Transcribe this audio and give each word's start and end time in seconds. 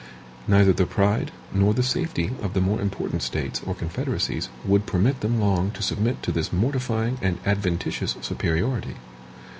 Neither 0.47 0.73
the 0.73 0.87
pride 0.87 1.29
nor 1.53 1.75
the 1.75 1.83
safety 1.83 2.31
of 2.41 2.55
the 2.55 2.59
more 2.59 2.81
important 2.81 3.21
States 3.21 3.61
or 3.67 3.75
confederacies 3.75 4.49
would 4.65 4.87
permit 4.87 5.19
them 5.21 5.39
long 5.39 5.69
to 5.73 5.83
submit 5.83 6.23
to 6.23 6.31
this 6.31 6.51
mortifying 6.51 7.19
and 7.21 7.37
adventitious 7.45 8.15
superiority. 8.19 8.95